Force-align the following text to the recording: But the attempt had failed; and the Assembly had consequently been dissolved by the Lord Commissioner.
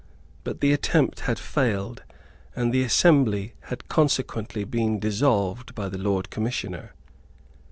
But 0.43 0.61
the 0.61 0.73
attempt 0.73 1.19
had 1.29 1.37
failed; 1.37 2.01
and 2.55 2.73
the 2.73 2.81
Assembly 2.81 3.53
had 3.65 3.87
consequently 3.87 4.63
been 4.63 4.97
dissolved 4.99 5.75
by 5.75 5.89
the 5.89 5.99
Lord 5.99 6.31
Commissioner. 6.31 6.93